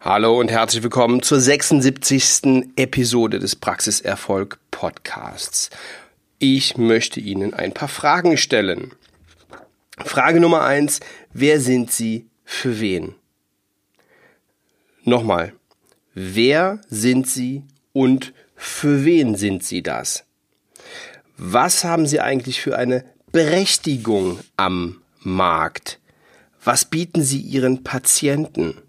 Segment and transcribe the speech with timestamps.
[0.00, 2.70] Hallo und herzlich willkommen zur 76.
[2.76, 5.70] Episode des Praxiserfolg Podcasts.
[6.38, 8.92] Ich möchte Ihnen ein paar Fragen stellen.
[9.98, 11.00] Frage Nummer eins:
[11.32, 13.16] Wer sind Sie für wen?
[15.02, 15.52] Nochmal.
[16.14, 20.22] Wer sind Sie und für wen sind Sie das?
[21.36, 25.98] Was haben Sie eigentlich für eine Berechtigung am Markt?
[26.62, 28.80] Was bieten Sie Ihren Patienten?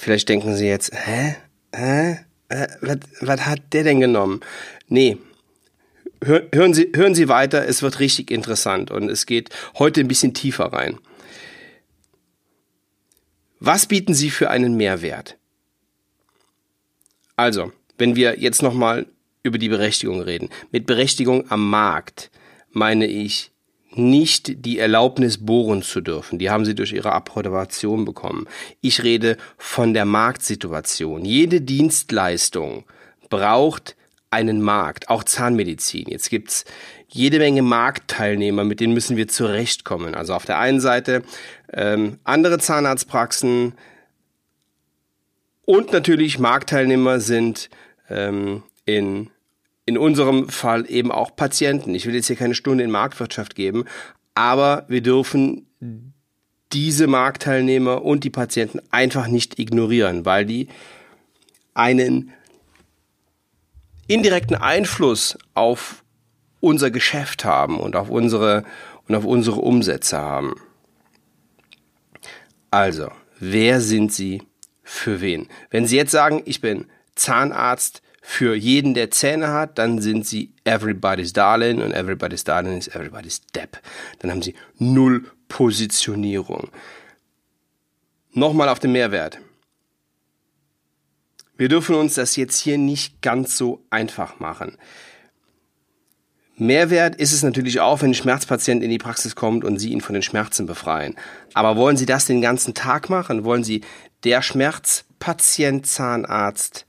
[0.00, 1.36] Vielleicht denken Sie jetzt, hä?
[1.74, 2.20] Hä?
[2.48, 2.68] Äh,
[3.20, 4.40] was, hat der denn genommen?
[4.88, 5.18] Nee.
[6.24, 10.08] Hör, hören, Sie, hören Sie weiter, es wird richtig interessant und es geht heute ein
[10.08, 10.98] bisschen tiefer rein.
[13.58, 15.36] Was bieten Sie für einen Mehrwert?
[17.36, 19.06] Also, wenn wir jetzt nochmal
[19.42, 20.48] über die Berechtigung reden.
[20.72, 22.30] Mit Berechtigung am Markt
[22.70, 23.52] meine ich
[23.92, 26.38] nicht die Erlaubnis bohren zu dürfen.
[26.38, 28.46] Die haben sie durch ihre Approbation bekommen.
[28.80, 31.24] Ich rede von der Marktsituation.
[31.24, 32.84] Jede Dienstleistung
[33.28, 33.96] braucht
[34.30, 36.06] einen Markt, auch Zahnmedizin.
[36.08, 36.64] Jetzt gibt's
[37.08, 40.14] jede Menge Marktteilnehmer, mit denen müssen wir zurechtkommen.
[40.14, 41.22] Also auf der einen Seite
[41.72, 43.74] ähm, andere Zahnarztpraxen
[45.64, 47.70] und natürlich Marktteilnehmer sind
[48.08, 49.30] ähm, in
[49.86, 51.94] in unserem Fall eben auch Patienten.
[51.94, 53.84] Ich will jetzt hier keine Stunde in Marktwirtschaft geben,
[54.34, 55.66] aber wir dürfen
[56.72, 60.68] diese Marktteilnehmer und die Patienten einfach nicht ignorieren, weil die
[61.74, 62.32] einen
[64.06, 66.04] indirekten Einfluss auf
[66.60, 68.64] unser Geschäft haben und auf unsere
[69.08, 70.54] und auf unsere Umsätze haben.
[72.70, 74.42] Also, wer sind Sie
[74.84, 75.48] für wen?
[75.70, 76.86] Wenn Sie jetzt sagen, ich bin
[77.16, 82.94] Zahnarzt für jeden, der Zähne hat, dann sind sie everybody's darling und everybody's darling ist
[82.94, 83.78] everybody's depp.
[84.18, 86.68] Dann haben sie null Positionierung.
[88.32, 89.38] Nochmal auf den Mehrwert.
[91.56, 94.78] Wir dürfen uns das jetzt hier nicht ganz so einfach machen.
[96.56, 100.02] Mehrwert ist es natürlich auch, wenn ein Schmerzpatient in die Praxis kommt und Sie ihn
[100.02, 101.16] von den Schmerzen befreien.
[101.54, 103.44] Aber wollen Sie das den ganzen Tag machen?
[103.44, 103.80] Wollen Sie
[104.24, 106.86] der Schmerzpatient Zahnarzt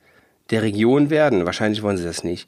[0.51, 1.45] der Region werden.
[1.45, 2.47] Wahrscheinlich wollen sie das nicht.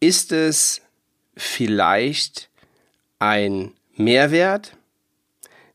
[0.00, 0.82] Ist es
[1.36, 2.50] vielleicht
[3.18, 4.76] ein Mehrwert,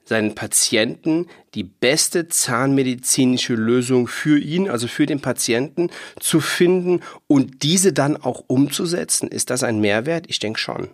[0.04, 7.64] seinen Patienten die beste zahnmedizinische Lösung für ihn, also für den Patienten, zu finden und
[7.64, 9.28] diese dann auch umzusetzen?
[9.28, 10.26] Ist das ein Mehrwert?
[10.28, 10.90] Ich denke schon.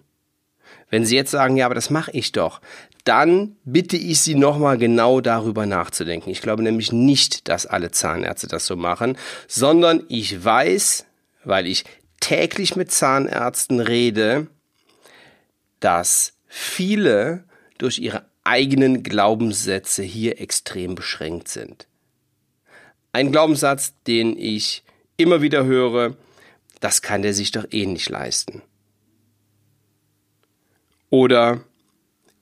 [0.93, 2.61] Wenn Sie jetzt sagen, ja, aber das mache ich doch,
[3.03, 6.29] dann bitte ich Sie nochmal genau darüber nachzudenken.
[6.29, 9.17] Ich glaube nämlich nicht, dass alle Zahnärzte das so machen,
[9.47, 11.07] sondern ich weiß,
[11.45, 11.85] weil ich
[12.19, 14.45] täglich mit Zahnärzten rede,
[15.79, 17.45] dass viele
[17.79, 21.87] durch ihre eigenen Glaubenssätze hier extrem beschränkt sind.
[23.13, 24.83] Ein Glaubenssatz, den ich
[25.17, 26.15] immer wieder höre,
[26.81, 28.61] das kann der sich doch eh nicht leisten.
[31.13, 31.61] Oder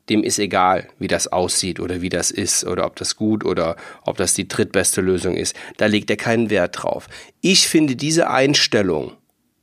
[0.07, 3.75] dem ist egal, wie das aussieht oder wie das ist oder ob das gut oder
[4.03, 5.57] ob das die drittbeste Lösung ist.
[5.75, 7.09] Da legt er keinen Wert drauf.
[7.41, 9.11] Ich finde diese Einstellung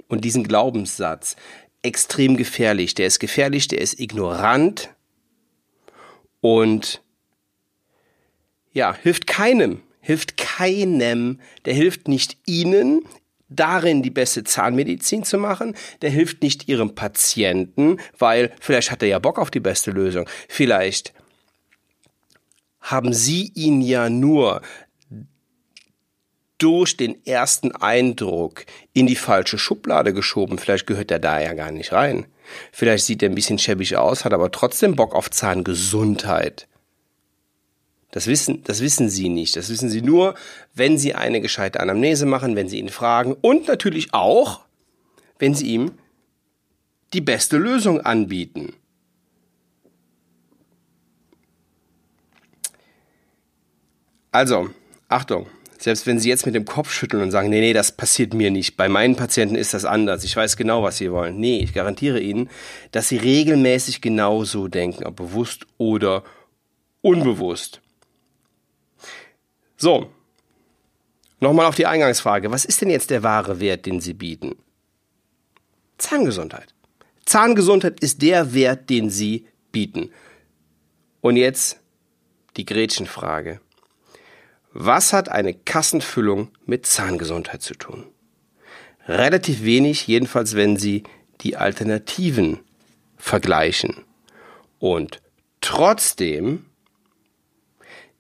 [0.09, 1.37] und diesen Glaubenssatz
[1.81, 2.95] extrem gefährlich.
[2.95, 4.91] Der ist gefährlich, der ist ignorant
[6.43, 7.03] und
[8.73, 13.07] ja, hilft keinem, hilft keinem, der hilft nicht Ihnen,
[13.49, 19.09] darin die beste Zahnmedizin zu machen, der hilft nicht ihrem Patienten, weil vielleicht hat er
[19.09, 20.29] ja Bock auf die beste Lösung.
[20.49, 21.13] Vielleicht
[22.81, 24.63] haben sie ihn ja nur
[26.59, 30.59] durch den ersten Eindruck in die falsche Schublade geschoben.
[30.59, 32.27] Vielleicht gehört er da ja gar nicht rein.
[32.73, 36.67] Vielleicht sieht er ein bisschen schäbig aus, hat aber trotzdem Bock auf Zahngesundheit.
[38.11, 39.57] Das wissen, das wissen Sie nicht.
[39.57, 40.35] Das wissen Sie nur,
[40.75, 44.61] wenn Sie eine gescheite Anamnese machen, wenn Sie ihn fragen und natürlich auch,
[45.39, 45.93] wenn Sie ihm
[47.13, 48.75] die beste Lösung anbieten.
[54.31, 54.71] Also,
[55.09, 55.47] Achtung,
[55.79, 58.51] selbst wenn Sie jetzt mit dem Kopf schütteln und sagen, nee, nee, das passiert mir
[58.51, 61.39] nicht, bei meinen Patienten ist das anders, ich weiß genau, was Sie wollen.
[61.39, 62.51] Nee, ich garantiere Ihnen,
[62.91, 66.25] dass Sie regelmäßig genauso denken, ob bewusst oder
[67.01, 67.81] unbewusst.
[69.79, 70.13] So,
[71.39, 72.51] nochmal auf die Eingangsfrage.
[72.51, 74.57] Was ist denn jetzt der wahre Wert, den Sie bieten?
[75.99, 76.75] Zahngesundheit.
[77.25, 80.11] Zahngesundheit ist der Wert, den Sie bieten.
[81.21, 81.79] Und jetzt
[82.57, 83.61] die Gretchenfrage.
[84.73, 88.05] Was hat eine Kassenfüllung mit Zahngesundheit zu tun?
[89.07, 91.05] Relativ wenig, jedenfalls wenn Sie
[91.41, 92.59] die Alternativen
[93.17, 94.05] vergleichen.
[94.79, 95.23] Und
[95.61, 96.67] trotzdem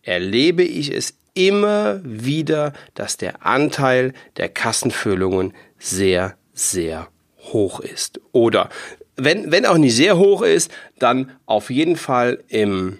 [0.03, 7.09] erlebe ich es immer wieder, dass der Anteil der Kassenfüllungen sehr, sehr
[7.53, 8.21] hoch ist.
[8.33, 8.71] Oder
[9.15, 12.99] wenn, wenn auch nicht sehr hoch ist, dann auf jeden Fall im,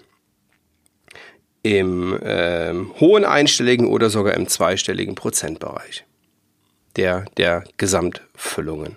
[1.63, 6.05] im äh, hohen einstelligen oder sogar im zweistelligen Prozentbereich
[6.95, 8.95] der, der Gesamtfüllungen.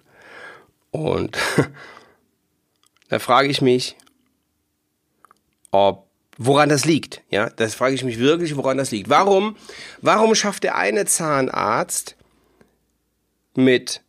[0.92, 1.36] Und
[3.08, 3.96] da frage ich mich,
[5.72, 6.11] ob
[6.46, 7.22] woran das liegt.
[7.30, 9.08] Ja, das frage ich mich wirklich, woran das liegt.
[9.08, 9.56] Warum,
[10.00, 12.16] warum schafft der eine Zahnarzt
[13.54, 14.00] mit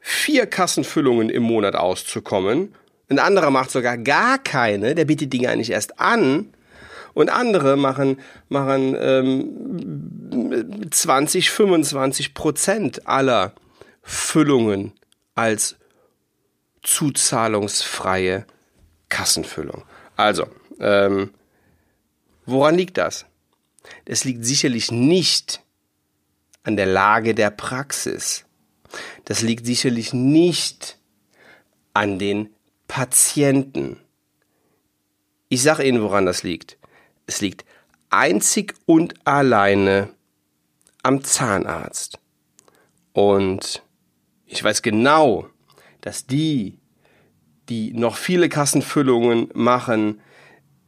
[0.00, 2.74] vier Kassenfüllungen im Monat auszukommen?
[3.08, 6.54] Ein anderer macht sogar gar keine, der bietet Dinge eigentlich erst an.
[7.14, 8.18] Und andere machen,
[8.48, 13.52] machen ähm, 20, 25 Prozent aller
[14.02, 14.92] Füllungen
[15.34, 15.76] als
[16.82, 18.46] zuzahlungsfreie
[19.10, 19.84] Kassenfüllung.
[20.16, 20.46] Also,
[20.80, 21.32] ähm,
[22.46, 23.26] woran liegt das?
[24.04, 25.62] Es liegt sicherlich nicht
[26.62, 28.44] an der Lage der Praxis.
[29.24, 30.98] Das liegt sicherlich nicht
[31.94, 32.50] an den
[32.88, 33.98] Patienten.
[35.48, 36.78] Ich sage Ihnen, woran das liegt.
[37.26, 37.64] Es liegt
[38.10, 40.10] einzig und alleine
[41.02, 42.18] am Zahnarzt.
[43.12, 43.82] Und
[44.46, 45.48] ich weiß genau,
[46.00, 46.78] dass die,
[47.68, 50.20] die noch viele Kassenfüllungen machen,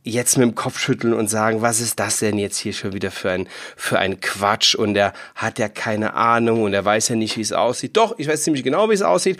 [0.05, 3.11] jetzt mit dem Kopf schütteln und sagen, was ist das denn jetzt hier schon wieder
[3.11, 7.17] für ein, für ein Quatsch und er hat ja keine Ahnung und er weiß ja
[7.17, 7.97] nicht, wie es aussieht.
[7.97, 9.39] Doch, ich weiß ziemlich genau, wie es aussieht.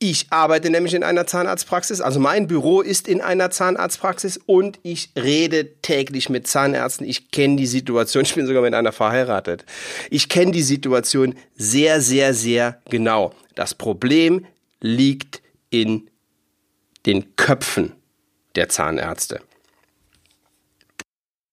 [0.00, 5.10] Ich arbeite nämlich in einer Zahnarztpraxis, also mein Büro ist in einer Zahnarztpraxis und ich
[5.16, 7.06] rede täglich mit Zahnärzten.
[7.06, 9.64] Ich kenne die Situation, ich bin sogar mit einer verheiratet.
[10.10, 13.34] Ich kenne die Situation sehr, sehr, sehr genau.
[13.54, 14.46] Das Problem
[14.80, 16.10] liegt in
[17.06, 17.92] den Köpfen
[18.56, 19.40] der Zahnärzte.